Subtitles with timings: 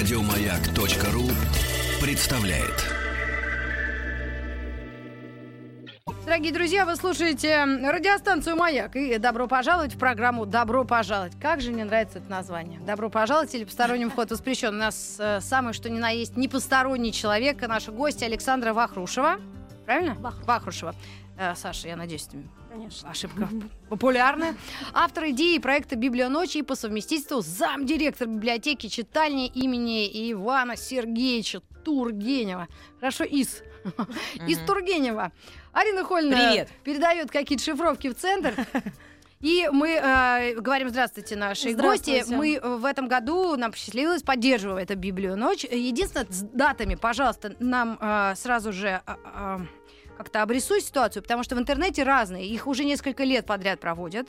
[0.00, 1.28] Радиомаяк.ру
[2.00, 2.86] представляет.
[6.24, 11.34] Дорогие друзья, вы слушаете радиостанцию «Маяк» и добро пожаловать в программу «Добро пожаловать».
[11.38, 12.80] Как же мне нравится это название.
[12.80, 14.68] «Добро пожаловать» или «Посторонним вход воспрещен».
[14.68, 19.36] У нас э, самый что ни на есть непосторонний человек, наша гостья Александра Вахрушева.
[19.84, 20.14] Правильно?
[20.14, 20.46] Вахрушева.
[20.46, 20.94] Вахрушева.
[21.36, 22.38] Э, Саша, я надеюсь, ты
[22.70, 23.10] Конечно.
[23.10, 23.48] ошибка
[23.88, 24.54] популярная.
[24.92, 32.68] Автор идеи проекта «Библия ночи» и по совместительству замдиректор библиотеки читальни имени Ивана Сергеевича Тургенева.
[33.00, 33.62] Хорошо, из.
[34.46, 35.32] Из Тургенева.
[35.72, 36.68] Арина Хольна Привет.
[36.84, 38.54] передает какие-то шифровки в центр.
[39.40, 41.72] И мы э, говорим здравствуйте гости.
[41.72, 42.24] Здравствуйте.
[42.28, 45.64] Мы э, в этом году нам посчастливилось, поддерживая эту Библию ночь.
[45.64, 49.58] Единственное, с датами, пожалуйста, нам э, сразу же э, э,
[50.20, 54.28] как-то обрисуй ситуацию, потому что в интернете разные, их уже несколько лет подряд проводят.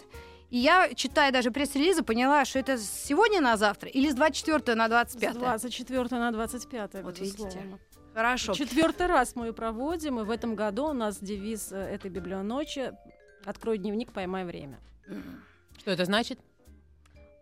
[0.49, 4.75] И я, читая даже пресс-релизы, поняла, что это с сегодня на завтра или с 24
[4.75, 5.33] на 25.
[5.33, 6.93] С 24 на 25.
[7.03, 7.37] Вот видите.
[7.37, 7.79] безусловно.
[8.13, 8.53] Хорошо.
[8.53, 12.93] Четвертый раз мы ее проводим, и в этом году у нас девиз э, этой библионочи
[13.43, 14.79] «Открой дневник, поймай время».
[15.77, 16.39] Что это значит?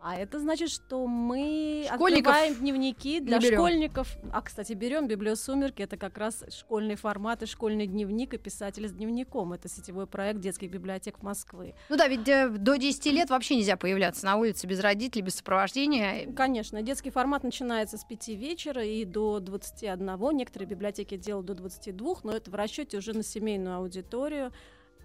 [0.01, 4.07] А это значит, что мы Школьников открываем дневники для школьников.
[4.31, 5.81] А, кстати, берем библиосумерки.
[5.81, 9.51] Это как раз школьный формат и школьный дневник и писатель с дневником.
[9.51, 11.73] Это сетевой проект детских библиотек Москвы.
[11.89, 15.35] Ну да, ведь э, до 10 лет вообще нельзя появляться на улице без родителей, без
[15.35, 16.31] сопровождения.
[16.31, 20.17] Конечно, детский формат начинается с 5 вечера и до 21.
[20.31, 24.53] Некоторые библиотеки делают до 22, но это в расчете уже на семейную аудиторию.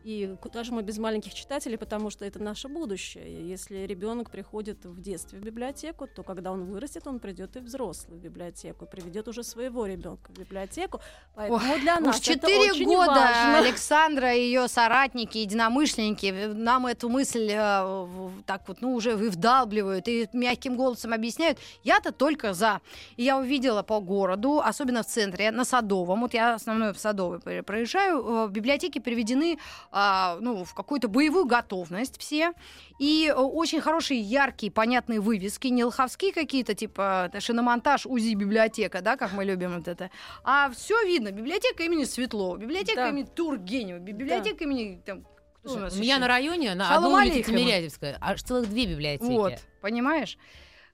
[0.04, 3.48] И куда же мы без маленьких читателей, потому что это наше будущее.
[3.48, 8.18] Если ребенок приходит в детстве в библиотеку, то когда он вырастет, он придет и взрослый
[8.18, 11.00] в библиотеку, приведет уже своего ребенка в библиотеку.
[11.34, 13.58] Поэтому Ой, для нас Уж это четыре очень года важно.
[13.58, 19.12] Александра и ее соратники, единомышленники э, нам эту мысль э, в- так вот, ну, уже
[19.12, 21.58] и вдалбливают и мягким голосом объясняют.
[21.82, 22.82] Я-то только за.
[23.16, 27.40] И я увидела по городу, особенно в центре, на Садовом, вот я основной в Садовой
[27.40, 29.58] про- проезжаю, э, библиотеки приведены
[29.96, 32.52] а, ну, в какую-то боевую готовность все.
[32.98, 39.02] И э, очень хорошие, яркие, понятные вывески, не лоховские какие-то, типа э, шиномонтаж УЗИ библиотека,
[39.02, 40.10] да, как мы любим вот это.
[40.42, 41.30] А все видно.
[41.30, 43.08] Библиотека имени Светлова, библиотека Да.
[43.10, 45.24] имени Тургенева, библиотека имени там,
[45.62, 46.20] кто у нас У меня еще?
[46.22, 47.50] на районе, на Шалом одной улице.
[47.52, 49.30] Тимирязевская, аж целых две библиотеки.
[49.30, 50.36] Вот, понимаешь?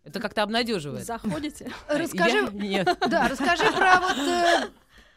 [0.05, 1.06] Это как-то обнадеживает.
[1.06, 1.71] Заходите?
[1.89, 2.99] Расскажи, Я- Нет.
[3.09, 4.69] да, расскажи про вот э,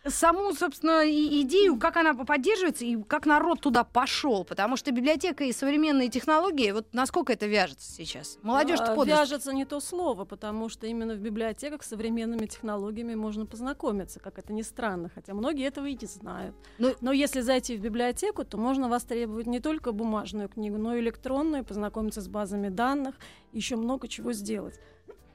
[0.06, 5.44] саму, собственно, и- идею, как она поддерживается и как народ туда пошел, потому что библиотека
[5.44, 8.38] и современные технологии, вот насколько это вяжется сейчас?
[8.42, 9.16] Молодежь-то А, подвиг.
[9.16, 14.38] Вяжется не то слово, потому что именно в библиотеках с современными технологиями можно познакомиться, как
[14.40, 16.56] это ни странно, хотя многие этого и не знают.
[16.80, 21.00] Ну- Но если зайти в библиотеку, то можно востребовать не только бумажную книгу, но и
[21.00, 23.16] электронную, познакомиться с базами данных,
[23.54, 24.80] еще много чего сделать.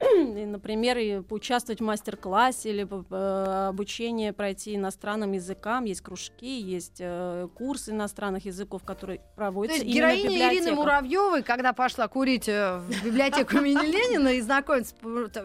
[0.00, 5.84] И, например, и поучаствовать в мастер-классе или э, обучение пройти иностранным языкам.
[5.84, 10.72] Есть кружки, есть э, курсы иностранных языков, которые То проводятся есть именно в героиня Ирины.
[10.72, 14.94] Муравьевой, когда пошла курить э, в библиотеку имени Ленина и знакомиться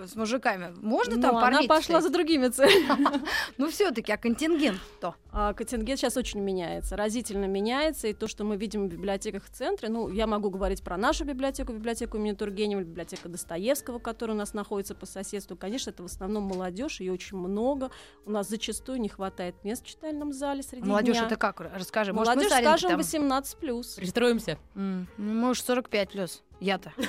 [0.08, 3.24] с, мужиками, можно там Ну, она пошла за другими целями.
[3.58, 5.16] Ну все-таки, а контингент то.
[5.36, 9.50] А контингент сейчас очень меняется, разительно меняется, и то, что мы видим в библиотеках в
[9.50, 14.38] центре, ну, я могу говорить про нашу библиотеку, библиотеку имени Тургенева, библиотека Достоевского, которая у
[14.38, 15.56] нас находится по соседству.
[15.58, 17.90] Конечно, это в основном молодежь, ее очень много.
[18.28, 21.26] У нас зачастую не хватает мест в читальном зале среди Молодежь дня.
[21.26, 21.62] это как?
[21.62, 22.14] Расскажи.
[22.14, 23.96] Может, Молодежь, скажем, там- 18 плюс.
[23.96, 24.60] Пристроимся.
[24.76, 26.44] М, ну, может, 45 плюс.
[26.64, 26.94] Я-то.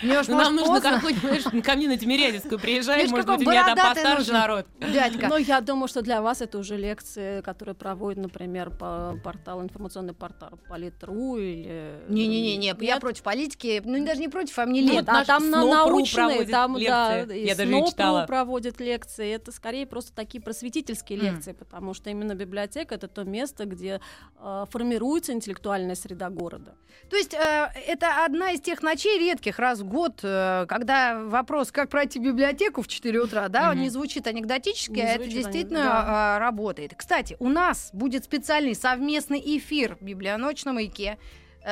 [0.00, 4.32] Ну, нам нужно какой-нибудь, ко мне на Тимирязевскую приезжай, может быть, у меня там постарше
[4.32, 4.66] народ.
[4.78, 5.28] Дядька.
[5.28, 10.12] Но я думаю, что для вас это уже лекции, которые проводят, например, по порталу, информационный
[10.12, 12.00] портал Политру или...
[12.08, 13.82] Не-не-не, я против политики.
[13.84, 17.70] Ну, даже не против, а мне Ну, вот а там научные, там, да, Я даже
[17.70, 18.26] СНОПРУ читала.
[18.26, 19.32] проводит лекции.
[19.32, 24.00] Это скорее просто такие просветительские лекции, потому что именно библиотека это то место, где
[24.38, 26.74] э, формируется интеллектуальная среда города.
[27.10, 31.70] То есть э, это одна из тех ночей редких раз в год, э, когда вопрос,
[31.72, 35.24] как пройти в библиотеку в 4 утра, да, он не звучит анекдотически, Не а это
[35.28, 36.36] действительно анек- да.
[36.36, 36.94] э, работает.
[36.96, 41.18] Кстати, у нас будет специальный совместный эфир в библионочь на маяке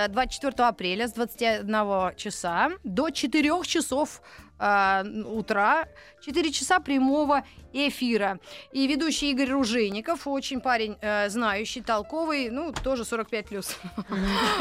[0.08, 4.20] 24 апреля с 21 часа до 4 часов
[4.58, 5.88] э, утра,
[6.25, 8.38] 4 часа прямого эфира.
[8.72, 13.76] И ведущий Игорь Ружейников, очень парень э, знающий, толковый, ну, тоже 45 плюс.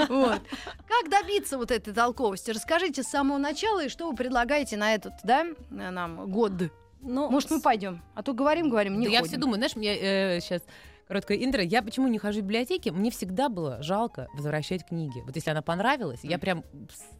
[0.10, 0.42] Вот.
[0.88, 2.52] Как добиться вот этой толковости?
[2.52, 6.54] Расскажите с самого начала, и что вы предлагаете на этот, да, э, нам год?
[7.02, 8.02] Ну, Может, мы пойдем?
[8.16, 10.64] А то говорим, говорим, не Да я все думаю, знаешь, мне сейчас
[11.08, 11.64] короткое интро.
[11.64, 12.90] Я почему не хожу в библиотеки?
[12.90, 15.22] Мне всегда было жалко возвращать книги.
[15.26, 16.64] Вот если она понравилась, я прям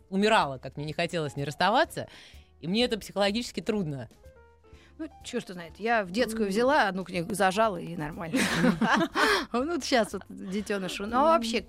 [0.10, 2.08] умирала, как мне не хотелось с ней расставаться.
[2.62, 4.10] И мне это психологически трудно.
[4.98, 5.74] Ну, черт знает.
[5.78, 8.40] Я в детскую взяла, одну книгу зажала, и нормально.
[9.52, 11.06] Ну, сейчас вот детенышу.
[11.06, 11.66] Ну, а вообще,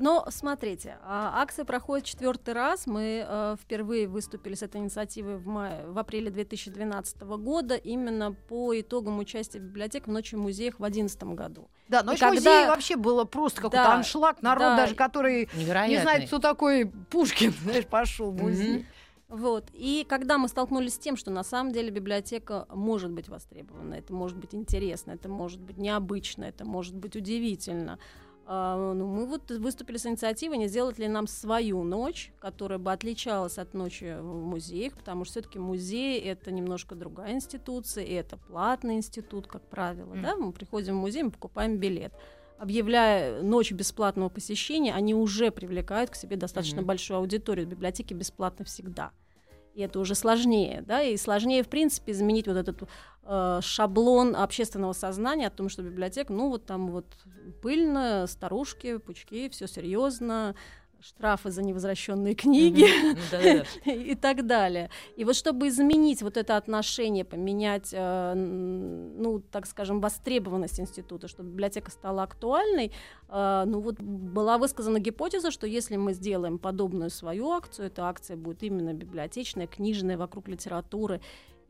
[0.00, 2.86] Но смотрите, а, акция проходит четвертый раз.
[2.86, 8.78] Мы э, впервые выступили с этой инициативой в, мае, в апреле 2012 года именно по
[8.78, 11.68] итогам участия библиотек в Ночи в музеях в 2011 году.
[11.88, 14.42] да, ночь когда- музея вообще было просто какой-то Да, аншлаг.
[14.42, 14.76] Народ да.
[14.76, 16.02] даже, который не Невероятный.
[16.02, 18.78] знает, кто такой Пушкин, знаешь, пошел в музей.
[18.78, 18.86] Мгм.
[19.28, 19.64] Вот.
[19.72, 24.12] И когда мы столкнулись с тем, что на самом деле библиотека может быть востребована, это
[24.12, 27.98] может быть интересно, это может быть необычно, это может быть удивительно.
[28.46, 32.92] А, ну, мы вот выступили с инициативой, не сделать ли нам свою ночь, которая бы
[32.92, 38.36] отличалась от ночи в музеях, потому что все-таки музей это немножко другая институция, и это
[38.36, 40.12] платный институт, как правило.
[40.14, 40.22] Мгм.
[40.22, 40.36] Да?
[40.36, 42.12] Мы приходим в музей, мы покупаем билет.
[42.58, 46.86] Объявляя ночь бесплатного посещения, они уже привлекают к себе достаточно Мгм.
[46.86, 47.66] большую аудиторию.
[47.66, 49.10] Библиотеки бесплатно всегда.
[49.74, 52.88] И это уже сложнее, да, и сложнее, в принципе, изменить вот этот
[53.24, 57.06] э, шаблон общественного сознания о том, что библиотека, ну, вот там вот
[57.60, 60.54] пыльно, старушки, пучки, все серьезно,
[61.04, 62.86] штрафы за невозвращенные книги.
[63.84, 64.88] Ну, и так далее.
[65.16, 71.50] И вот чтобы изменить вот это отношение, поменять, э, ну, так скажем, востребованность института, чтобы
[71.50, 72.90] библиотека стала актуальной,
[73.28, 78.36] э, ну вот была высказана гипотеза, что если мы сделаем подобную свою акцию, эта акция
[78.36, 81.20] будет именно библиотечная, книжная, вокруг литературы,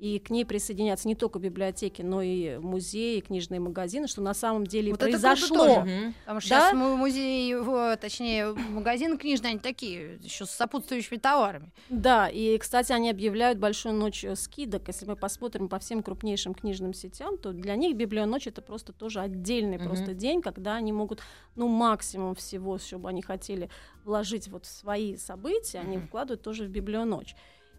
[0.05, 4.67] и к ней присоединятся не только библиотеки, но и музеи, книжные магазины, что на самом
[4.67, 5.57] деле и Вот это произошло.
[5.57, 5.81] тоже.
[5.81, 6.15] Мгм.
[6.21, 6.61] Потому что Да?
[6.61, 11.73] сейчас му- музей, в- точнее, магазины книжные, они такие, еще с сопутствующими товарами.
[11.89, 14.89] Да, и, кстати, они объявляют большую ночь скидок.
[14.89, 19.21] Если мы посмотрим по всем крупнейшим книжным сетям, то для них библионочь это просто тоже
[19.21, 19.87] отдельный Мгм.
[19.87, 21.23] просто день, когда они могут,
[21.57, 23.71] ну, максимум всего, чтобы они хотели
[24.05, 27.35] вложить вот в свои события, они вкладывают тоже в библионочь.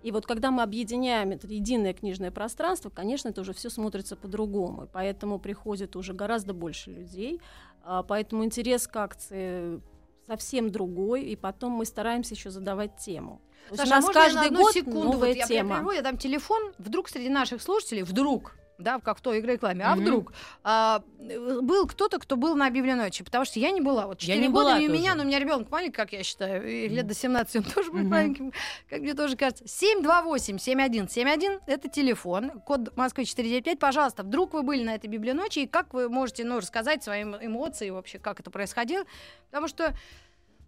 [0.05, 4.87] И вот когда мы объединяем это единое книжное пространство, конечно, это уже все смотрится по-другому.
[4.93, 7.41] Поэтому приходит уже гораздо больше людей.
[7.83, 9.81] а, Поэтому интерес к акции
[10.27, 11.23] совсем другой.
[11.23, 13.41] И потом мы стараемся еще задавать тему.
[13.71, 15.47] Саша, у а нас можно я на каждый одну год секунду, новая вот я, я
[15.47, 15.75] тема.
[15.77, 19.85] прерву, я дам телефон, вдруг среди наших слушателей, вдруг, да, как в той игре рекламе,
[19.85, 20.01] а Мгм.
[20.01, 20.33] вдруг
[20.63, 24.07] а, был кто-то, кто был на библионочи, потому что я не была.
[24.07, 24.99] Вот Я 4 не года была не у тоже.
[24.99, 27.91] меня, но у меня ребенок маленький, как я считаю, и лет до 17 он тоже
[27.91, 28.11] будет Мгм.
[28.11, 28.53] маленьким,
[28.89, 29.63] как мне тоже кажется.
[29.67, 35.93] 728-7171, это телефон, код Москвы 495, пожалуйста, вдруг вы были на этой библионочи, и как
[35.93, 39.05] вы можете, ну, рассказать свои эмоции вообще, как это происходило,
[39.49, 39.93] потому что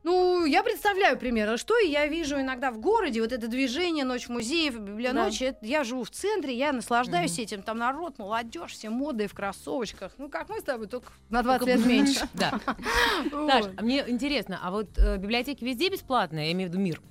[0.08, 4.80] ну, я представляю примерно, что я вижу иногда в городе, вот это движение «Ночь музеев»,
[4.80, 5.44] «Библионочи».
[5.44, 7.42] Это- Я живу в центре, я наслаждаюсь Мгм.
[7.44, 7.62] этим.
[7.62, 10.14] Там народ, молодежь, все моды в кроссовочках.
[10.18, 12.30] Ну, как мы с тобой, только на 20 лет меньше.
[12.34, 12.60] Да.
[13.34, 13.52] Вот.
[13.52, 17.02] Саш, а мне интересно, а вот э, библиотеки везде бесплатные, я имею в виду мир?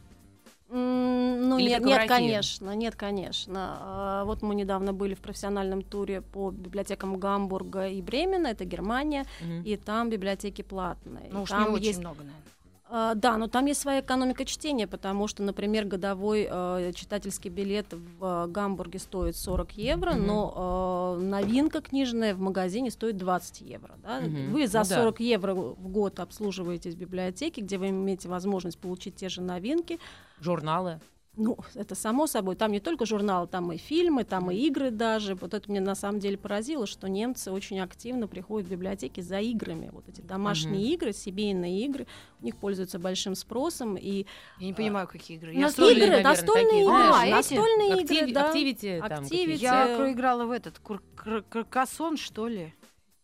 [0.69, 3.77] Ну Или нет, только нет, конечно, нет, конечно.
[3.81, 9.27] А, Вот мы недавно были в профессиональном туре по библиотекам Гамбурга и Бремена, это Германия,
[9.65, 11.29] и там библиотеки платные.
[11.31, 12.43] Ну, уж там не очень есть много, наверное.
[12.89, 17.87] А, Да, но там есть своя экономика чтения, потому что, например, годовой э, читательский билет
[17.93, 20.27] в э, Гамбурге стоит 40 евро, Мгм.
[20.27, 23.95] но э, новинка книжная в магазине стоит 20 евро.
[24.03, 24.21] да.
[24.21, 24.53] Мгм.
[24.53, 24.95] Вы за Ну да.
[25.03, 29.99] 40 евро в год обслуживаетесь в библиотеке, где вы имеете возможность получить те же новинки.
[30.41, 31.01] Журналы.
[31.39, 32.57] Ну, это само собой.
[32.57, 35.35] Там не только журналы, там и фильмы, там и игры даже.
[35.35, 39.41] Вот это меня на самом деле поразило, что немцы очень активно приходят в библиотеки за
[39.41, 39.91] играми.
[39.93, 40.95] Вот эти домашние Мгм.
[40.95, 42.07] игры, семейные игры,
[42.41, 43.97] у них пользуются большим спросом.
[43.99, 44.25] И
[44.59, 45.53] Я не понимаю, какие игры.
[45.55, 46.95] Настольные, игры, наверное, настольные такие, игры.
[46.97, 47.33] А, эти?
[47.33, 48.47] настольные Активи- игры, да.
[48.49, 49.63] Активити там Активити.
[49.63, 52.73] Я Э, играла в этот кур- кр- Каркасон, что ли.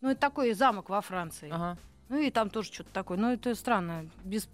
[0.03, 1.49] Ну, это такой замок во Франции.
[1.51, 1.79] Ага.
[2.11, 3.17] Ну, и там тоже что-то такое.
[3.17, 4.07] Ну, это странно.
[4.23, 4.49] Без...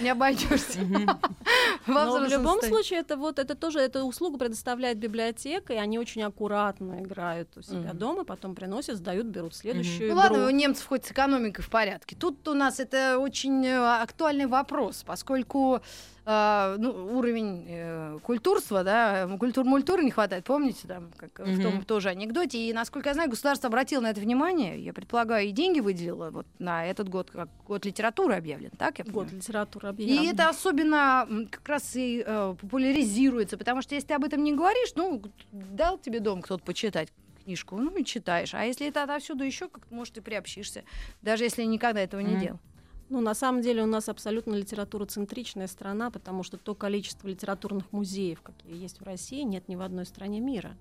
[0.00, 0.80] Не обойдешься.
[1.86, 7.00] В любом случае, это вот это тоже эту услугу предоставляет библиотека, и они очень аккуратно
[7.02, 11.12] играют у себя дома, потом приносят, сдают, берут следующую Ну ладно, у немцев хоть с
[11.12, 12.16] экономикой в порядке.
[12.16, 15.80] Тут у нас это очень э, актуальный вопрос, поскольку
[16.24, 22.08] э, ну, уровень э, культурства, да, культур-мультуры не хватает, помните, там, как в том тоже
[22.10, 22.58] анекдоте.
[22.58, 26.46] И, насколько я знаю, государство обратило на это внимание, я предполагаю, и деньги выделило вот
[26.58, 30.30] на этот год, как год литературы объявлен, так я Год литературы И объявлен.
[30.34, 34.92] это особенно как раз и э, популяризируется, потому что если ты об этом не говоришь,
[34.94, 35.22] ну,
[35.52, 37.08] дал тебе дом кто-то почитать
[37.44, 38.54] книжку, ну и читаешь.
[38.54, 40.84] А если это отовсюду еще, как может, и приобщишься,
[41.22, 42.40] даже если никогда этого не Мгм.
[42.40, 42.58] делал.
[43.10, 48.40] Ну, на самом деле у нас абсолютно литературоцентричная страна, потому что то количество литературных музеев,
[48.40, 50.76] какие есть в России, нет ни в одной стране мира.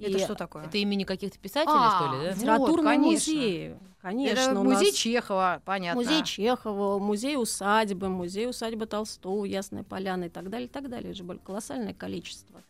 [0.00, 0.64] Это И что такое?
[0.64, 2.30] Это имени каких-то писателей, А, что ли, да?
[2.30, 3.32] вот, Литературные конечно.
[3.34, 3.76] музеи.
[4.00, 6.00] Конечно, Это музей нас Чехова, понятно.
[6.00, 11.10] музей Чехова, музей усадьбы, музей усадьбы Толстого, Ясная Поляна и так далее, и так далее.
[11.10, 12.62] Это же было колоссальное количество.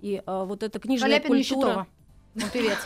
[0.00, 1.66] И а, вот эта книжная Шаляпина культура...
[1.66, 1.86] Нищетова.
[2.42, 2.78] Он певец.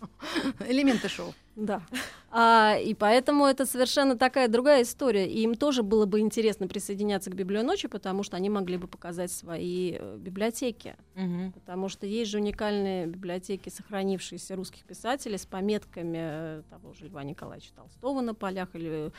[0.68, 1.34] Элементы шоу.
[1.56, 1.82] Да.
[2.30, 5.26] А, и поэтому это совершенно такая другая история.
[5.26, 9.32] И им тоже было бы интересно присоединяться к библионочи, потому что они могли бы показать
[9.32, 10.94] свои э, библиотеки.
[11.16, 11.52] Мгм.
[11.52, 17.24] Потому что есть же уникальные библиотеки, сохранившиеся русских писателей с пометками э, того же Льва
[17.24, 19.10] Николаевича Толстого на полях или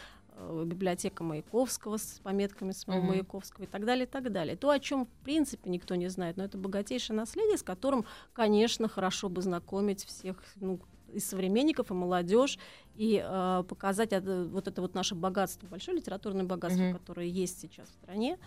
[0.65, 3.07] библиотека Маяковского с пометками самого Мгм.
[3.09, 4.55] Маяковского и так далее, и так далее.
[4.55, 8.87] То, о чем в принципе никто не знает, но это богатейшее наследие, с которым, конечно,
[8.87, 10.79] хорошо бы знакомить всех ну,
[11.13, 12.57] и современников, и молодежь,
[12.95, 16.97] и э, показать это- вот это вот наше богатство, большое литературное богатство, Мгм.
[16.97, 18.37] которое есть сейчас в стране,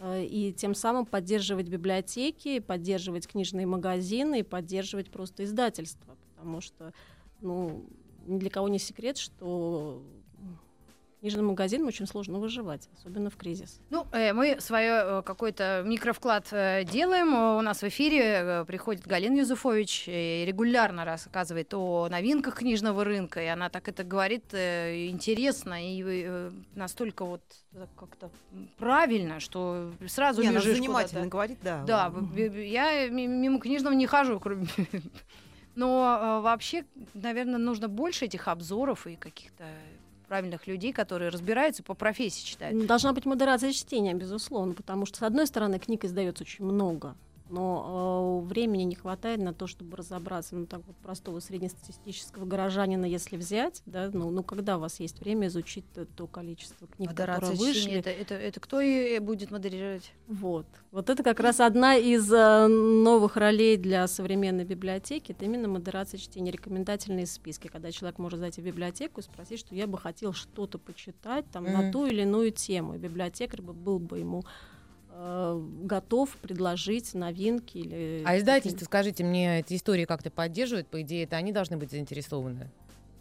[0.00, 6.92] э, и тем самым поддерживать библиотеки, поддерживать книжные магазины и поддерживать просто издательства, потому что,
[7.40, 7.84] ну,
[8.26, 10.02] ни для кого не секрет, что
[11.24, 13.80] книжным магазинам очень сложно выживать, особенно в кризис.
[13.88, 17.34] Ну, э, мы свое какой-то микровклад э, делаем.
[17.34, 23.04] Э, У нас в эфире э, приходит Галина Юзуфович и регулярно рассказывает о новинках книжного
[23.04, 23.42] рынка.
[23.42, 27.40] И она так это говорит э, интересно и э, настолько вот
[27.72, 28.30] э, как-то
[28.76, 31.30] правильно, что сразу Не, она бежишь занимательно куда-то.
[31.30, 31.84] говорит, да.
[31.86, 32.12] Да,
[32.60, 34.66] я ми- мимо книжного не хожу, кроме...
[35.74, 39.64] Но э, вообще, наверное, нужно больше этих обзоров и каких-то
[40.34, 42.76] правильных людей, которые разбираются по профессии читают.
[42.76, 47.14] Ну, Должна быть модерация чтения, безусловно, потому что, с одной стороны, книг издается очень много,
[47.54, 53.04] но э, времени не хватает на то, чтобы разобраться, ну, так вот, простого среднестатистического горожанина,
[53.04, 57.10] если взять, да, ну, ну, когда у вас есть время изучить то, то количество книг,
[57.10, 60.12] Модерация которые вышли, это, это, это кто и будет модерировать?
[60.26, 60.66] вот.
[60.90, 65.32] Вот это как раз одна из э, новых ролей для современной библиотеки.
[65.32, 69.74] Это именно модерация чтения, рекомендательные списки, когда человек может зайти в библиотеку и спросить, что
[69.74, 71.92] я бы хотел что-то почитать там, на Мгм.
[71.92, 72.94] ту или иную тему.
[72.94, 74.44] И библиотекарь бы был бы ему
[75.14, 78.22] готов предложить новинки или...
[78.26, 80.88] А издательство, скажите мне, эти истории как-то поддерживают?
[80.88, 82.68] По идее, это они должны быть заинтересованы.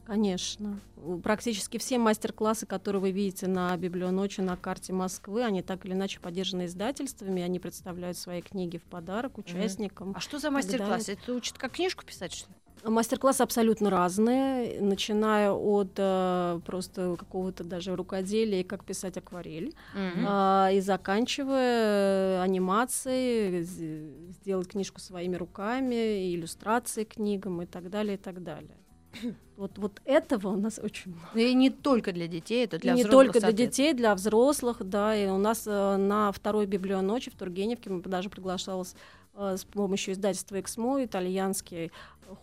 [0.05, 0.79] Конечно.
[0.97, 5.93] У- Практически все мастер-классы, которые вы видите на Библионочи, на карте Москвы, они так или
[5.93, 10.13] иначе поддержаны издательствами, они представляют свои книги в подарок участникам.
[10.15, 11.07] А что за мастер-класс?
[11.09, 12.55] Это учат как книжку писать, что ли?
[12.83, 19.73] Мастер-классы абсолютно разные, начиная от э, просто какого-то даже рукоделия, и как писать акварель,
[20.25, 28.15] а, и заканчивая э, анимацией, сделать книжку своими руками, иллюстрации к книгам и так далее,
[28.15, 28.77] и так далее.
[29.55, 31.39] Вот, вот этого у нас очень много.
[31.39, 34.77] И не только для детей, это для И не взрослых, только для детей, для взрослых,
[34.81, 35.15] да.
[35.15, 40.13] И у нас э, на второй библионочи в Тургеневке мы даже приглашалась э, с помощью
[40.13, 41.91] издательства «Эксмо» итальянский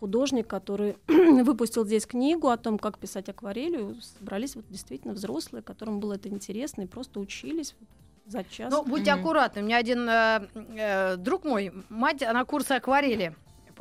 [0.00, 3.97] художник, который выпустил здесь книгу о том, как писать акварелью.
[4.18, 7.75] Собрались вот действительно взрослые, которым было это интересно, и просто учились
[8.26, 8.70] за час.
[8.73, 9.20] Ну, будьте Мгм.
[9.20, 9.62] аккуратны.
[9.62, 13.35] У меня один э, э, друг мой, мать на курсы акварели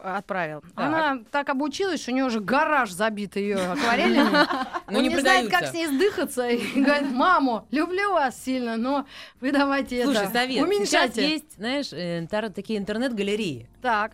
[0.03, 0.63] отправил.
[0.75, 4.47] Она так обучилась, что у нее уже гараж забит ее акварелями.
[4.91, 6.49] Ну, Он не знает, как с ней сдыхаться.
[6.49, 9.05] И говорит, маму, люблю вас сильно, но
[9.39, 10.57] вы давайте Слушай, это совет.
[10.57, 11.29] Сейчас уменьшайте.
[11.29, 13.69] есть, знаешь, э, такие интернет-галереи.
[13.83, 14.13] Так,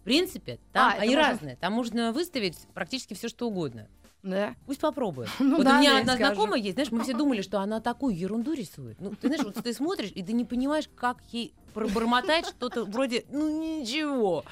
[0.00, 1.56] В принципе, там А, они разные.
[1.56, 3.88] Там можно выставить практически все, что угодно.
[4.22, 4.54] да.
[4.66, 5.28] Пусть попробует.
[5.40, 6.34] Ну вот да, у меня одна скажу.
[6.34, 9.00] знакомая есть, знаешь, мы все думали, что она такую ерунду рисует.
[9.00, 13.24] Ну, ты знаешь, вот ты смотришь, и ты не понимаешь, как ей пробормотать что-то вроде,
[13.30, 14.44] ну, ничего.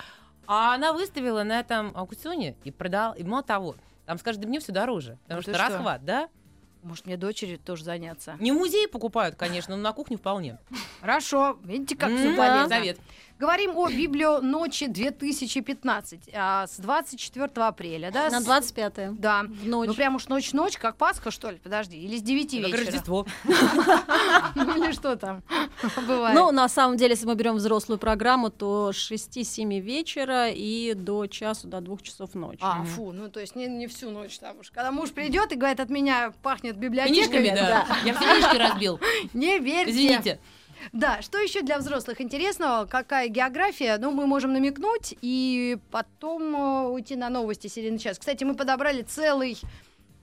[0.52, 4.60] А она выставила на этом аукционе и продала, и мало того, там с каждым днем
[4.60, 5.16] все дороже.
[5.22, 6.28] Потому Ну что расхват, да?
[6.82, 8.36] Может, мне дочери тоже заняться.
[8.40, 10.58] Не в музее покупают, конечно, но на кухне вполне.
[11.02, 12.68] Хорошо, видите, как все полезно.
[12.68, 12.98] Совет.
[13.38, 18.28] Говорим о Библионочи 2015 а, с 24 апреля, да?
[18.28, 19.12] На с- 25-е.
[19.12, 19.44] Да.
[19.44, 19.86] В ночь.
[19.88, 21.58] Ну прям уж ночь-ночь, как Пасха, что ли?
[21.58, 21.96] Подожди.
[21.96, 22.84] Или с 9 Как вечера.
[22.84, 23.26] Рождество.
[24.56, 25.42] Ну, Или что там
[26.06, 26.34] бывает.
[26.34, 31.26] Ну, на самом деле, если мы берем взрослую программу, то с 6-7 вечера и до
[31.26, 32.58] часу, до двух часов ночи.
[32.62, 34.70] А, фу, ну то есть не, не всю ночь там уж.
[34.70, 37.28] Когда муж придет и говорит, от меня пахнет библиотекой.
[37.28, 37.86] Книжками, да.
[38.04, 39.00] Я все книжки разбил.
[39.34, 39.90] Не верьте.
[39.90, 40.40] Извините.
[40.92, 42.86] Да, что еще для взрослых интересного?
[42.86, 43.98] Какая география?
[43.98, 48.18] Ну, мы можем намекнуть и потом э, уйти на новости середины час.
[48.18, 49.58] Кстати, мы подобрали целый,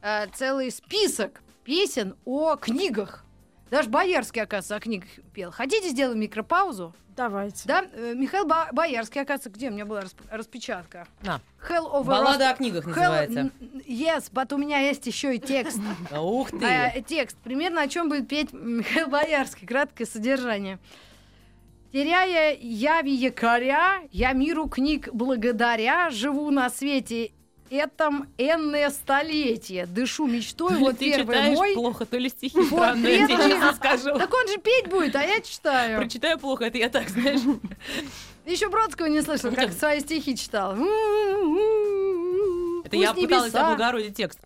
[0.02, 3.24] э, целый список песен о книгах.
[3.69, 5.51] Даже Боярский, оказывается, о книгах пел.
[5.51, 6.93] Хотите, сделаем микропаузу?
[7.15, 7.63] Давайте.
[7.65, 11.07] Да, э, Михаил Ба- Боярский, оказывается, где у меня была расп- распечатка?
[11.24, 11.41] На.
[11.67, 13.51] Hell over Баллада о книгах Hell- называется.
[13.88, 15.79] Yes, but у меня есть еще и текст.
[16.15, 16.63] Ух ты.
[16.63, 17.36] Э, текст.
[17.43, 19.65] Примерно о чем будет петь Михаил Боярский.
[19.67, 20.77] Краткое содержание.
[21.91, 27.31] Теряя яви якоря, я миру книг благодаря, живу на свете
[27.69, 29.86] этом энное столетие.
[29.86, 31.74] Дышу мечтой, То ли вот ты первый читаешь мой.
[31.74, 34.17] плохо, то ли стихи Вот странные, я честно скажу.
[34.17, 36.00] Так он же петь будет, а я читаю.
[36.00, 37.41] Прочитаю плохо, это я так, знаешь.
[38.45, 40.75] Еще Бродского не слышал, как свои стихи читал.
[42.86, 44.39] Это я Пусть пыталась небеса- облагородить текст.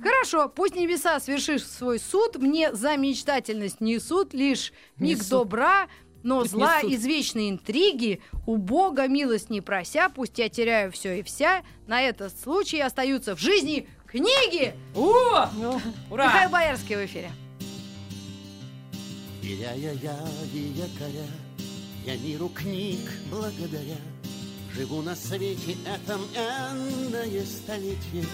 [0.00, 5.88] Хорошо, пусть небеса, свершив свой суд, мне за мечтательность несут лишь миг добра,
[6.28, 6.92] но Пусть зла несут.
[6.92, 12.02] из вечной интриги, у Бога милость не прося, пусть я теряю все и вся, на
[12.02, 14.74] этот случай остаются в жизни книги.
[14.94, 15.48] О!
[15.56, 15.80] Ну,
[16.10, 16.26] Ура!
[16.26, 17.30] Михаил Боярский в эфире.
[19.42, 20.18] Теряя я
[20.52, 21.26] и якоря,
[22.04, 23.96] я миру книг благодаря,
[24.74, 28.24] Живу на свете этом энное столетие.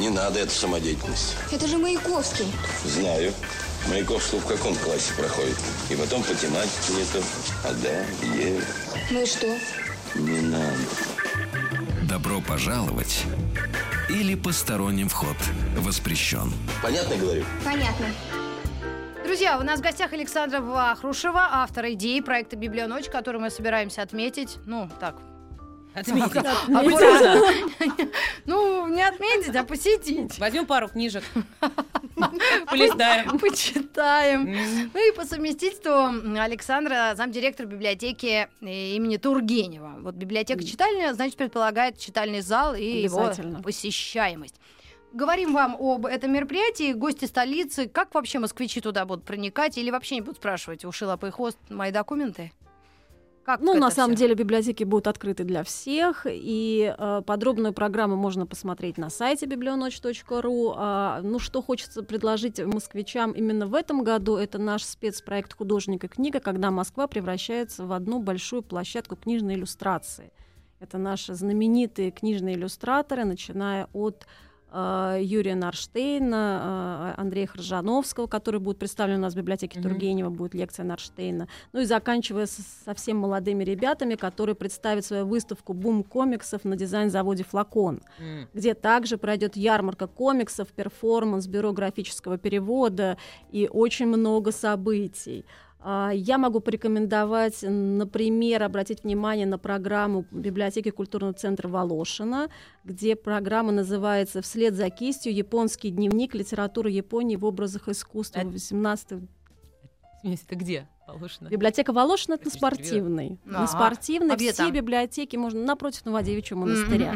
[0.00, 1.36] Не надо эту самодеятельность.
[1.52, 2.46] Это же Маяковский.
[2.86, 3.34] Знаю.
[3.86, 5.58] Маяковский в каком классе проходит?
[5.90, 7.22] И потом по тематике не то.
[7.64, 8.62] А да, е,
[9.10, 9.46] Ну и что?
[10.14, 10.74] не надо.
[12.08, 13.24] Добро пожаловать
[14.08, 15.36] или посторонним вход
[15.76, 16.50] воспрещен.
[16.82, 17.44] Понятно говорю?
[17.62, 18.06] Понятно.
[19.22, 24.56] Друзья, у нас в гостях Александра Вахрушева, автор идеи проекта «Библионочь», который мы собираемся отметить.
[24.64, 25.16] Ну, так,
[25.94, 26.36] Отметить.
[26.36, 26.82] аккуратно.
[28.46, 30.38] Ну, не отметить, а посетить.
[30.38, 31.22] Возьмем пару книжек.
[32.66, 33.38] Полистаем.
[33.38, 34.56] Почитаем.
[34.92, 39.96] Ну и по совместительству Александра, замдиректор библиотеки э, имени Тургенева.
[40.00, 43.32] Вот библиотека читальня, значит, предполагает читальный зал и его
[43.62, 44.56] посещаемость.
[45.12, 46.92] Говорим вам об этом мероприятии.
[46.92, 47.88] Гости столицы.
[47.88, 49.76] Как вообще москвичи туда будут проникать?
[49.76, 52.52] Или вообще не будут спрашивать у Шилопа и Хвост мои документы?
[53.50, 54.26] Как Ну, на самом всё?
[54.26, 60.74] деле библиотеки будут открыты для всех, и э, подробную программу можно посмотреть на сайте библионочь.ру.
[60.76, 66.08] А, ну, что хочется предложить москвичам именно в этом году, это наш спецпроект «Художник и
[66.08, 70.30] книга», когда Москва превращается в одну большую площадку книжной иллюстрации.
[70.78, 74.26] Это наши знаменитые книжные иллюстраторы, начиная от
[75.20, 79.88] Юрия Нарштейна, э, Андрея Хржановского, который будет представлен у нас в библиотеке Мгм.
[79.88, 81.48] Тургенева, будет лекция Нарштейна.
[81.72, 87.44] Ну и заканчивая с- совсем молодыми ребятами, которые представят свою выставку «Бум комиксов» на дизайн-заводе
[87.44, 88.48] «Флакон», М.
[88.54, 93.16] где также пройдет ярмарка комиксов, перформанс, бюро графического перевода
[93.50, 95.44] и очень много событий.
[95.82, 102.50] А, Я могу порекомендовать, например, обратить внимание на программу библиотеки культурного центра Волошина,
[102.84, 105.34] где программа называется «Вслед за кистью.
[105.34, 109.20] Японский дневник литературы Японии в образах искусства Это- 18
[110.20, 110.86] Смесь, это где?
[111.08, 111.48] Волошина?
[111.48, 113.38] Библиотека Волошина это на спортивной.
[113.46, 114.70] А, На спортивной а все там?
[114.72, 117.14] библиотеки можно напротив Новодевичьего монастыря.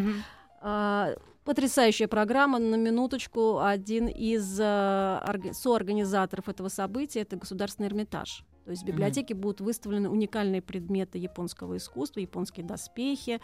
[0.63, 1.11] А,
[1.45, 2.59] Потрясающая программа.
[2.59, 8.43] На минуточку один из а, орга- соорганизаторов этого события это Государственный Эрмитаж.
[8.65, 13.41] То есть в библиотеке будут выставлены уникальные предметы японского искусства, японские доспехи.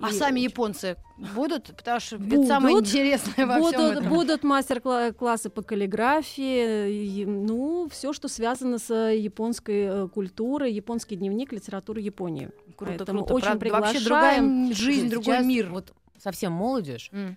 [0.00, 0.96] А И сами японцы
[1.34, 1.66] будут?
[1.76, 2.46] Потому что это Будут.
[2.46, 4.08] самое интересное во всем Будут, этом.
[4.08, 11.52] будут мастер-классы по каллиграфии, и, ну, все, что связано с японской э, культурой, японский дневник
[11.52, 12.50] литературы Японии.
[12.76, 13.34] Круто, Поэтому круто.
[13.34, 14.72] очень Правда, Вообще другая приглашаем.
[14.74, 15.68] жизнь, Сейчас другой мир.
[15.70, 17.36] Вот совсем молодежь, М.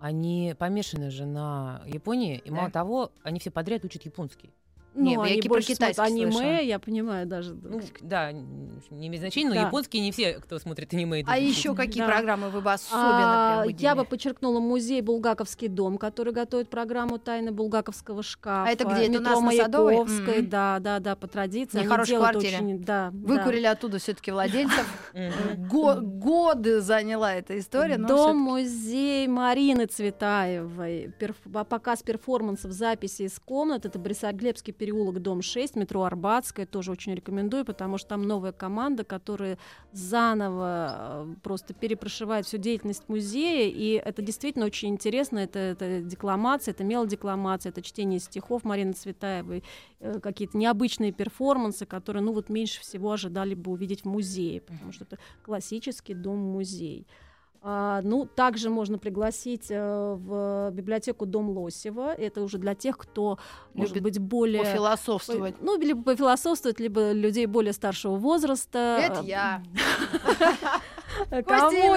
[0.00, 2.54] они помешаны же на Японии, и Да.
[2.56, 4.50] мало того, они все подряд учат японский.
[4.94, 6.60] Ну, я они про больше китайский смотрят аниме, слышала.
[6.60, 7.54] я понимаю даже.
[7.54, 9.62] Ну, да, не имеет значения, но Да.
[9.66, 11.22] японские не все, кто смотрит аниме.
[11.26, 12.08] А еще какие Да.
[12.08, 17.18] программы вы бы особенно А, прям я бы подчеркнула музей Булгаковский дом, который готовит программу
[17.18, 18.68] «Тайны Булгаковского шкафа».
[18.68, 19.06] А это где?
[19.06, 19.98] Это у нас на Садовой?
[20.04, 20.48] Мгм.
[20.48, 21.80] да, да, да, по традиции.
[21.80, 22.56] Нехорошей квартире.
[22.56, 24.86] очень- да, Выкурили оттуда все-таки владельцев.
[25.14, 25.68] Мгм.
[25.68, 27.98] Го- годы заняла эта история.
[27.98, 31.12] Дом-музей Марины Цветаевой.
[31.52, 33.84] По- показ перформансов, записи из комнат.
[33.84, 36.66] Это Борисоглебский переулок, дом 6, метро Арбатская.
[36.66, 39.58] Тоже очень рекомендую, потому что там новая команда, которая
[39.92, 43.70] заново э, просто перепрошивает всю деятельность музея.
[43.70, 45.40] И это действительно очень интересно.
[45.40, 49.64] Это, это декламация, это мелодекламация, это чтение стихов Марины Цветаевой,
[50.00, 54.92] э, какие-то необычные перформансы, которые, ну вот, меньше всего ожидали бы увидеть в музее, потому
[54.92, 57.06] что это классический дом-музей.
[57.60, 62.14] А, ну, также можно пригласить э, в библиотеку Дом Лосева.
[62.14, 63.38] Это уже для тех, кто,
[63.74, 64.62] может Любит быть, более...
[64.62, 65.56] Пофилософствовать.
[65.60, 68.98] Ну, либо пофилософствовать, либо людей более старшего возраста.
[69.02, 69.62] Это я.
[71.30, 71.96] Э, Кому,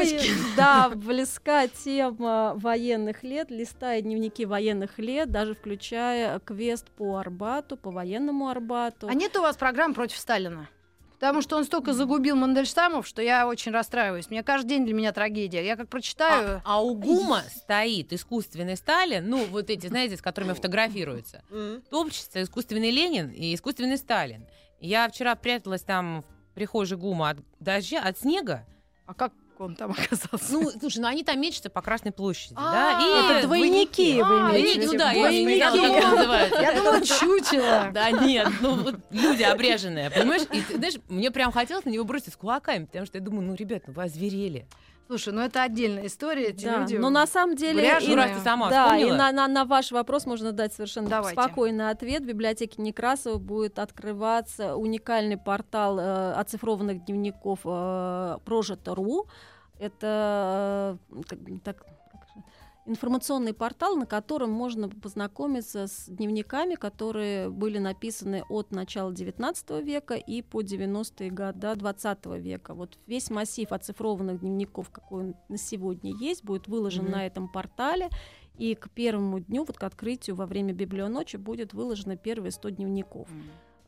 [0.58, 7.91] да, близка тема военных лет, листая дневники военных лет, даже включая квест по Арбату, по
[7.91, 9.08] военному Арбату.
[9.08, 10.67] А нет у вас программ против Сталина?
[11.22, 14.32] Потому что он столько загубил Мандельштамов, что я очень расстраиваюсь.
[14.32, 15.64] Мне каждый день для меня трагедия.
[15.64, 16.64] Я как прочитаю...
[16.66, 21.44] А, а у ГУМа стоит искусственный Сталин, ну, вот эти, знаете, с которыми фотографируются.
[21.92, 24.48] Топчется искусственный Ленин и искусственный Сталин.
[24.80, 28.66] Я вчера пряталась там в прихожей ГУМа от дождя, от снега.
[29.06, 29.32] А как
[29.63, 30.52] он там оказался?
[30.54, 33.38] Ну, слушай, ну они там мечутся по Красной площади, А, да?
[33.39, 35.58] это двойники вы А, имеете ну да, я не.
[35.58, 35.71] Я
[36.76, 37.89] думала, чучело.
[37.93, 40.43] Да нет, ну вот люди обреженные, понимаешь?
[40.52, 43.43] И ты знаешь, мне прям хотелось на него бросить с кулаками, потому что я думаю,
[43.47, 44.67] ну, ребят, ну вы озверели.
[45.08, 46.52] Слушай, ну это отдельная история.
[46.52, 46.95] Эти Да, люди...
[46.95, 47.84] но на самом деле...
[48.02, 51.10] И- Ну, раз ты сама да, и на, на, на ваш вопрос можно дать совершенно
[51.10, 51.38] Давайте.
[51.41, 52.21] спокойный ответ.
[52.21, 59.28] В библиотеке Некрасова будет открываться уникальный портал э, оцифрованных дневников э, Прожито.ру.
[59.82, 61.84] Это э, так,
[62.86, 70.13] информационный портал, на котором можно познакомиться с дневниками, которые были написаны от начала XIX века
[70.13, 72.76] и по 90-е годы XX века.
[72.76, 77.12] Вот весь массив оцифрованных дневников, какой он на сегодня есть, будет выложен Мгм.
[77.13, 78.10] на этом портале.
[78.60, 83.28] И к первому дню, вот к открытию во время библионочи, будет выложено первые 100 дневников.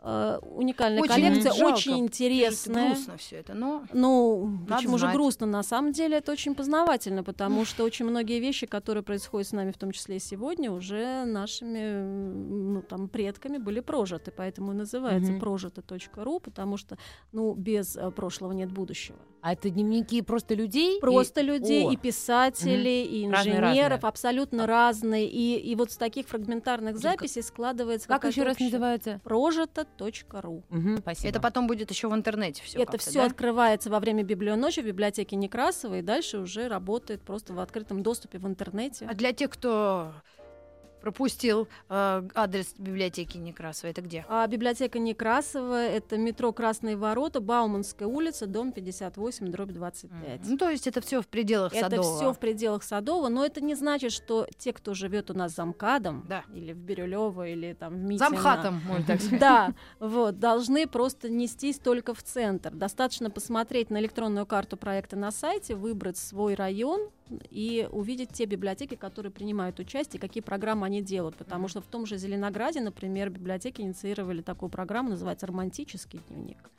[0.06, 1.74] Э, уникальная Очень коллекция, жалко.
[1.76, 2.88] очень интересная.
[2.88, 3.84] Грустно все это, но...
[3.94, 5.16] Ну, Надо почему же знать.
[5.16, 5.48] грустно?
[5.48, 9.72] На самом деле это очень познавательно, потому что очень многие вещи, которые происходят с нами,
[9.72, 14.32] в том числе и сегодня, уже нашими ну, там, предками были прожиты.
[14.36, 15.40] Поэтому и называется Мгм.
[15.40, 16.98] прожито.ру, потому что
[17.32, 19.18] ну, без э, прошлого нет будущего.
[19.42, 21.00] А это дневники просто людей?
[21.00, 24.10] Просто И- людей, О, и писателей, и Разные, инженеров, разные.
[24.10, 25.28] абсолютно разные.
[25.30, 29.22] И, и вот с таких фрагментарных записей складывается Как еще раз называется?
[29.24, 29.93] Прожито.ру.
[30.70, 31.30] Мгм, спасибо.
[31.30, 32.82] Это потом будет еще в интернете все.
[32.82, 37.60] Это все открывается во время библионочи в библиотеке Некрасова и дальше уже работает просто в
[37.60, 39.08] открытом доступе в интернете.
[39.10, 40.14] А для тех, кто
[41.04, 44.26] пропустил э, адрес библиотеки Некрасова, это где?
[44.30, 50.40] А библиотека Некрасова это метро Красные ворота, Бауманская улица, дом 58, дробь 25.
[50.48, 52.16] Ну, то есть это все в пределах Это Садового.
[52.16, 55.66] все в пределах Садова, но это не значит, что те, кто живет у нас за
[55.66, 56.44] МКАДом, Да.
[56.54, 59.40] или в Бирюлево, или там в Митино, Замхатом, можно так сказать.
[59.42, 62.72] Да, вот, должны просто нестись только в центр.
[62.72, 67.10] Достаточно посмотреть на электронную карту проекта на сайте, выбрать свой район
[67.50, 71.36] и увидеть те библиотеки, которые принимают участие, какие программы они делают.
[71.36, 76.70] Потому что в том же Зеленограде, например, библиотеки инициировали такую программу, называется «Романтический дневник».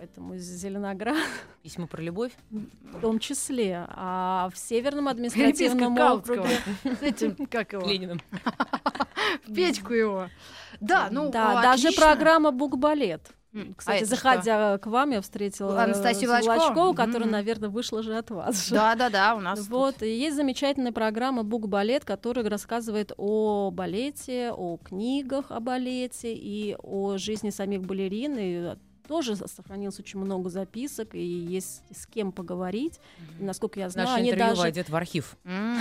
[0.00, 1.18] Поэтому Зеленоград
[1.62, 2.32] Письма про любовь?
[2.50, 3.84] в том числе.
[3.88, 6.48] А в Северном административном округе...
[6.84, 7.86] С этим, как его?
[7.86, 8.20] Лениным.
[9.46, 10.28] В Петьку его.
[10.80, 13.30] Да, ну, да, даже программа «Букбалет».
[13.52, 16.94] А Кстати, это заходя к вам, я встретила Анастасию э, Волочкову?
[16.94, 17.32] которая, Мгм.
[17.32, 18.70] наверное, вышла же от вас.
[18.70, 23.70] Да, да, да, у нас Вот, и есть замечательная программа «Бук Балет», которая рассказывает о
[23.72, 28.36] балете, о книгах о балете и о жизни самих балерин.
[28.38, 28.76] И
[29.08, 33.00] тоже сохранилось очень много записок, и есть с кем поговорить.
[33.40, 35.36] И, насколько я знаю, Наше они даже войдет в архив.
[35.44, 35.80] М.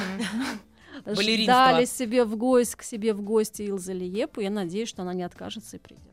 [1.05, 1.43] балеринство.
[1.53, 4.41] ждали себе в гость к себе в гости Илза Лиепу.
[4.41, 6.03] Я надеюсь, что она не откажется и придет.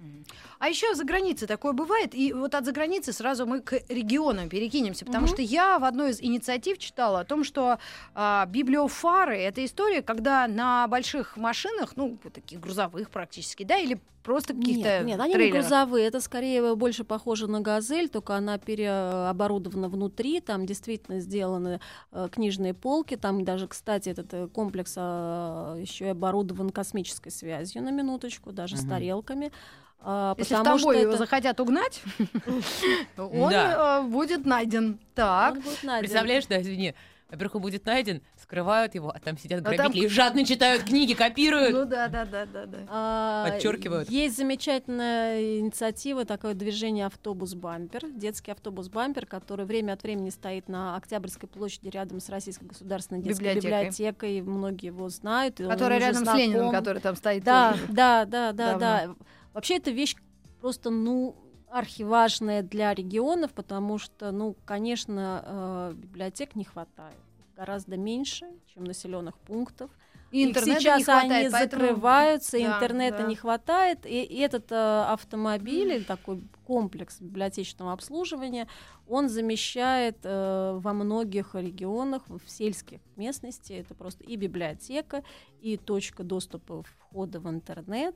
[0.58, 4.48] А еще за границей такое бывает, и вот от за границы сразу мы к регионам
[4.48, 5.34] перекинемся, потому Мгм.
[5.34, 7.78] что я в одной из инициатив читала о том, что
[8.14, 14.52] а, библиофары это история, когда на больших машинах, ну таких грузовых практически, да, или просто
[14.54, 15.60] каких-то Нет, нет, они не трейлерах.
[15.62, 21.80] грузовые, это скорее больше похоже на газель, только она переоборудована внутри, там действительно сделаны
[22.12, 27.90] э, книжные полки, там даже, кстати, этот э, комплекс еще и оборудован космической связью на
[27.90, 28.90] минуточку, даже с Мгм.
[28.90, 29.52] тарелками.
[30.00, 32.02] А, Если в Тамбове его это- захотят угнать,
[33.16, 34.00] он Да.
[34.00, 34.98] э, будет найден.
[35.14, 35.54] Так.
[35.56, 36.00] он будет найден.
[36.00, 36.94] Представляешь, да, извини.
[37.28, 40.84] Во-первых, он будет найден, скрывают его, а там сидят А там- грабители и жадно читают
[40.84, 41.72] книги, копируют.
[41.72, 42.78] Ну да, да, да, да, да.
[42.88, 44.08] А, Подчеркивают.
[44.08, 51.48] Есть замечательная инициатива, такое движение автобус-бампер, детский автобус-бампер, который время от времени стоит на Октябрьской
[51.48, 53.80] площади рядом с Российской государственной детской Библиотекой.
[53.80, 54.40] библиотекой.
[54.42, 55.56] Многие его знают.
[55.56, 57.42] Которая рядом с Лениным, который там стоит.
[57.42, 57.86] Да, тоже.
[57.88, 59.14] да, да, да, да.
[59.52, 60.14] Вообще это вещь
[60.60, 61.34] просто, ну,
[61.70, 67.16] архиважная для регионов, потому что, ну, конечно, э, библиотек не хватает.
[67.56, 69.90] Гораздо меньше, чем населенных пунктов.
[70.32, 73.26] И интернета сейчас не хватает, они поэтому- закрываются, Да, интернета да.
[73.26, 74.04] не хватает.
[74.04, 78.66] И, и этот э, автомобиль, или такой комплекс библиотечного обслуживания,
[79.08, 85.22] он замещает э, во многих регионах, в сельских местности, это просто и библиотека,
[85.60, 88.14] и точка доступа входа в интернет,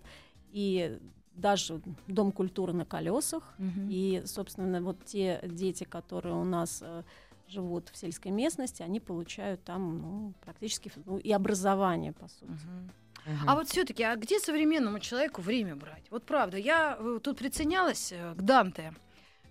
[0.50, 0.98] и
[1.40, 3.54] даже дом культуры на колесах.
[3.58, 3.88] Мгм.
[3.90, 7.02] И, собственно, вот те дети, которые у нас э,
[7.48, 12.44] живут в сельской местности, они получают там ну, практически ну, и образование, по сути.
[12.50, 12.90] Мгм.
[13.26, 13.48] Мгм.
[13.50, 16.04] А вот все-таки, а где современному человеку время брать?
[16.10, 18.94] Вот правда, я э, тут приценялась э, к Данте.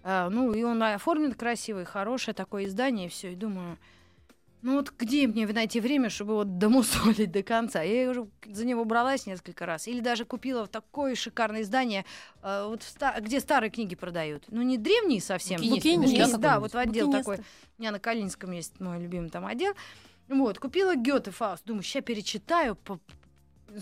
[0.02, 3.34] Ну, и он оформлен красивый, хорошее такое издание, и все.
[3.34, 3.78] И думаю,
[4.62, 7.82] Ну вот где мне найти время, чтобы вот домусолить до конца?
[7.82, 9.88] Я уже за него бралась несколько раз.
[9.88, 12.04] Или даже купила в такое шикарное издание,
[12.43, 14.43] э, вот ста- где старые книги продают.
[14.50, 15.62] Ну не древние совсем.
[15.62, 17.32] Букинист, да, да, вот в отдел Букинисты.
[17.32, 17.45] такой.
[17.78, 19.74] У меня на Калининском есть мой любимый там отдел.
[20.28, 21.63] Вот, купила Гёте Фауст.
[21.65, 22.78] Думаю, сейчас перечитаю,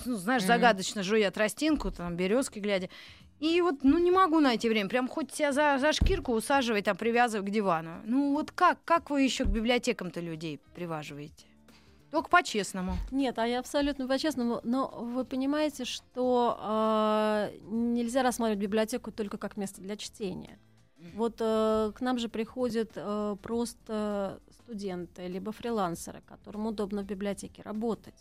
[0.05, 0.47] ну, знаешь, Мгм.
[0.47, 2.89] загадочно жуя тростинку, там, березки глядя.
[3.39, 4.89] И вот, ну, не могу найти время.
[4.89, 8.01] Прям хоть себя за, за шкирку усаживай, там, привязывай к дивану.
[8.05, 8.79] Ну, вот как?
[8.83, 11.45] Как вы еще к библиотекам-то людей приваживаете?
[12.09, 12.93] Только по-честному.
[13.11, 14.61] Нет, а я абсолютно по-честному.
[14.63, 20.57] Но вы понимаете, что а, нельзя рассматривать библиотеку только как место для чтения.
[21.13, 27.61] Вот э, к нам же приходят э, просто студенты, либо фрилансеры, которым удобно в библиотеке
[27.61, 28.15] работать.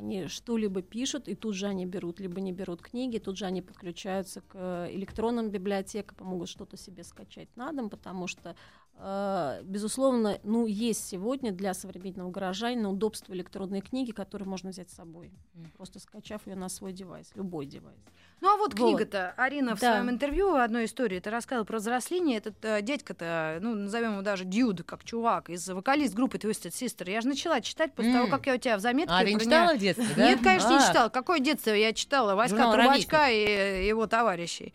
[0.00, 3.60] Они что-либо пишут, и тут же они берут, либо не берут книги, тут же они
[3.60, 8.56] подключаются к э, электронным библиотекам, могут что-то себе скачать на дом, потому что,
[8.94, 14.94] э, безусловно, ну, есть сегодня для современного горожанина удобство электронной книги, которую можно взять с
[14.94, 15.32] собой,
[15.76, 18.00] просто скачав ее на свой девайс, любой девайс.
[18.40, 18.88] Ну, а вот Вот.
[18.96, 19.92] книга-то, Арина в Да.
[19.92, 22.38] своем интервью в одной истории, ты рассказывала про взросление.
[22.38, 27.10] Этот э, дядька-то, ну, назовем его даже Дюд, как чувак, из вокалист группы Twisted Sister.
[27.10, 28.16] Я же начала читать после М.
[28.18, 30.24] того, как я у тебя в заметке А, ты не читала в детстве, да?
[30.26, 31.08] Нет, конечно, не А, читала.
[31.10, 32.34] Какое детство я читала?
[32.34, 34.72] Васька Трубачка и его товарищей.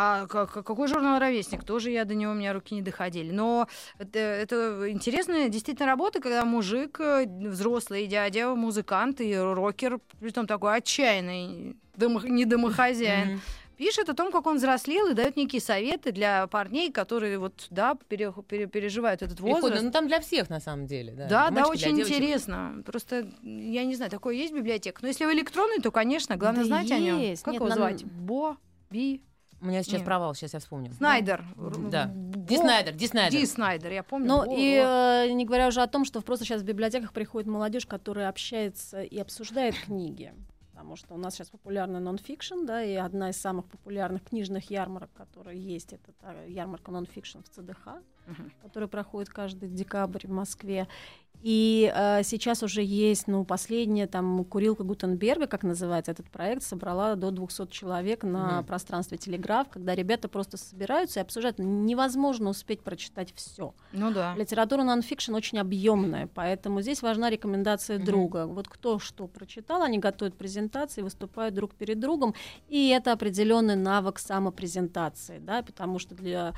[0.00, 1.64] А ка- ка- какой журнал «Ровесник»?
[1.64, 3.32] Тоже я до него, у меня руки не доходили.
[3.32, 3.66] Но
[3.98, 10.76] это, это интересная действительно работа, когда мужик, э, взрослый дядя, музыкант и рокер, притом такой
[10.76, 13.40] отчаянный, домо- не домохозяин,
[13.76, 17.96] пишет о том, как он взрослел и дает некие советы для парней, которые вот, да,
[18.08, 19.82] пере- пере- переживают этот возраст.
[19.82, 21.26] Ну там для всех на самом деле, да.
[21.26, 22.16] Да, Для да, очень девочек.
[22.18, 22.82] интересно.
[22.86, 25.00] Просто, я не знаю, такое есть библиотека.
[25.02, 27.18] Но если в электронной, то, конечно, главное Да знать о нем.
[27.18, 27.42] есть.
[27.42, 28.04] Как Нет, его нам- звать?
[28.04, 28.56] Бо,
[28.90, 29.20] Би,
[29.60, 30.04] У меня сейчас Нет.
[30.04, 30.92] провал, сейчас я вспомню.
[30.92, 31.44] Снайдер.
[31.90, 32.06] Да.
[32.06, 33.40] Бо- Ди Снайдер, Ди Снайдер.
[33.40, 34.28] Ди Снайдер, я помню.
[34.28, 37.48] Ну Бо- и э, не говоря уже о том, что просто сейчас в библиотеках приходит
[37.48, 40.32] молодежь, которая общается и обсуждает книги.
[40.72, 45.10] Потому что у нас сейчас популярный нонфикшн, да, и одна из самых популярных книжных ярмарок,
[45.12, 47.88] которая есть, это та ярмарка нонфикшн в ЦДХ,
[48.28, 48.52] Мгм.
[48.62, 50.86] которая проходит каждый декабрь в Москве.
[51.40, 57.14] И э, сейчас уже есть, ну, последняя там курилка Гутенберга, как называется этот проект, собрала
[57.14, 58.66] до 200 человек на Мгм.
[58.66, 61.60] пространстве Телеграф, когда ребята просто собираются и обсуждают.
[61.60, 63.72] Невозможно успеть прочитать все.
[63.92, 64.34] Ну да.
[64.34, 68.04] Литература нонфикшн очень объемная, поэтому здесь важна рекомендация Мгм.
[68.06, 68.46] друга.
[68.48, 72.34] Вот кто что прочитал, они готовят презентации, выступают друг перед другом,
[72.66, 76.52] и это определенный навык самопрезентации, да, потому что для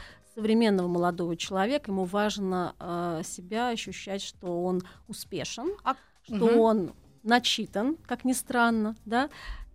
[0.45, 6.59] современного молодого человека ему важно э, себя ощущать, что он успешен, А- что Мгм.
[6.59, 9.29] он начитан, как ни странно, да,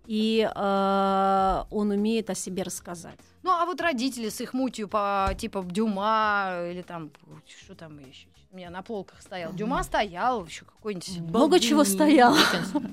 [0.08, 3.20] и э, он умеет о себе рассказать.
[3.44, 7.12] Ну, а вот родители с их мутью по типа Дюма или там,
[7.64, 8.28] что там еще?
[8.56, 9.52] У меня на полках стоял.
[9.52, 11.20] Дюма стоял, еще какой-нибудь.
[11.28, 12.38] Много чего стояло.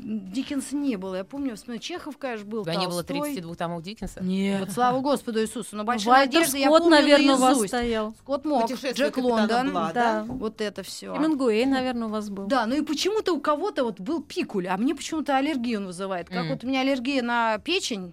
[0.02, 1.14] Диккенса не было.
[1.14, 2.62] Я помню, вспоминаю, Чехов, конечно, был.
[2.62, 3.34] У тебя не было Толстой.
[3.34, 4.24] 32 томов Диккенса?
[4.24, 4.58] Нет.
[4.58, 5.76] Вот слава Господу Иисусу.
[5.76, 8.12] Но большая Вальтер надежда, я Скотт, помню наверное, у вас стоял.
[8.18, 9.72] Скотт мог, Джек Лондон.
[9.72, 10.24] Да.
[10.26, 11.14] Вот это все.
[11.14, 12.46] Хемингуэй, наверное, у вас был.
[12.46, 16.28] Да, ну и почему-то у кого-то вот был пикуль, а мне почему-то аллергию он вызывает.
[16.28, 18.12] Как вот у меня аллергия на печень,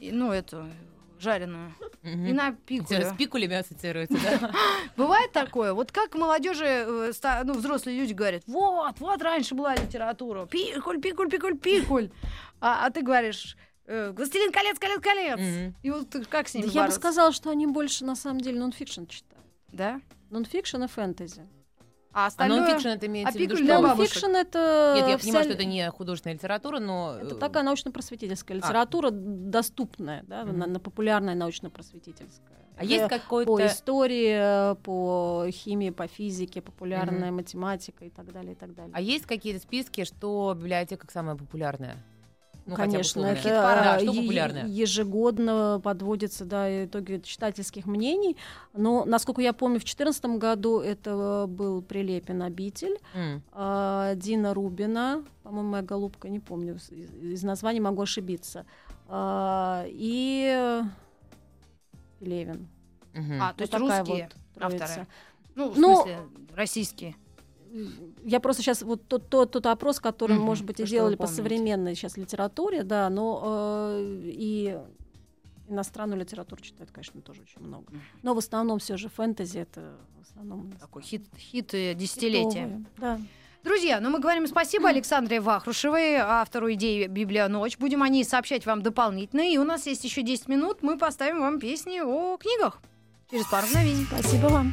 [0.00, 0.64] и, ну, эту
[1.20, 3.06] жареную, и на У тебя пикулю.
[3.06, 4.50] с пикулями ассоциируется, да?
[4.96, 5.72] Бывает такое?
[5.74, 7.12] Вот как молодежи, э,
[7.44, 12.10] ну, взрослые люди говорят, вот, вот раньше была литература, пикуль, пикуль, пикуль, пикуль.
[12.60, 15.38] А, а ты говоришь, э, «Властелин колец, колец, колец».
[15.38, 15.74] Мгм.
[15.82, 16.98] И вот как с Да ними я бы бороться?
[17.00, 19.44] сказала, что они больше на самом деле нонфикшн читают.
[19.72, 20.00] Да?
[20.30, 21.46] Нонфикшн и фэнтези.
[22.18, 22.60] А А остальное...
[22.62, 23.80] нонфикшн это имеется а в виду, что...
[23.80, 27.16] Нонфикшн это Нет, я вся понимаю, что это не художественная литература, но...
[27.22, 30.58] это э, такая научно-просветительская литература, доступная, да, Мгм.
[30.58, 32.58] на, на популярная научно-просветительская.
[32.76, 33.50] А есть какой-то...
[33.50, 38.92] по истории, по химии, по физике, популярная математика и так далее, и так далее.
[38.94, 41.96] А есть какие-то списки, что библиотека самая популярная?
[42.68, 44.66] Ну, хотя бы Конечно, это Да, что е- популярное?
[44.66, 48.36] ежегодно подводятся да, итоги читательских мнений.
[48.74, 52.98] Но, насколько я помню, в 2014 году это был Прилепин «Обитель»,
[53.52, 58.66] а, Дина Рубина, по-моему, моя голубка, не помню, из, из названий могу ошибиться,
[59.08, 60.82] а, и
[62.20, 62.68] Левин.
[63.14, 63.40] Мгм.
[63.42, 64.78] А, то есть такая русские вот авторы.
[64.78, 65.06] троица.
[65.54, 66.18] Ну, в Ну, смысле,
[66.54, 67.16] российские.
[68.24, 71.26] Я просто сейчас вот тот, тот, тот опрос, который, Мгм, может быть, и делали по
[71.26, 73.42] современной сейчас литературе, да, но
[73.94, 74.78] э, и
[75.68, 77.92] иностранную литературу читают, конечно, тоже очень много.
[78.22, 82.48] Но в основном все же фэнтези это в основном Такой хит, хит десятилетия.
[82.48, 83.20] хитовые, Да.
[83.64, 87.76] Друзья, ну мы говорим спасибо Александре Вахрушевой, автору идеи «Библия ночь».
[87.76, 89.40] Будем о ней сообщать вам дополнительно.
[89.52, 90.78] И у нас есть еще 10 минут.
[90.82, 92.80] Мы поставим вам песни о книгах.
[93.30, 94.06] Через пару мгновений.
[94.06, 94.72] Спасибо вам.